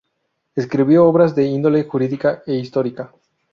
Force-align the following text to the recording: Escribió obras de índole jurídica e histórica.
Escribió 0.55 1.05
obras 1.05 1.35
de 1.35 1.45
índole 1.45 1.83
jurídica 1.83 2.41
e 2.47 2.55
histórica. 2.55 3.11